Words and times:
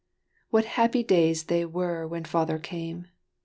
What 0.49 0.65
happy 0.65 1.03
days 1.03 1.43
they 1.43 1.63
were 1.63 2.07
when 2.07 2.25
father 2.25 2.57
came! 2.57 3.09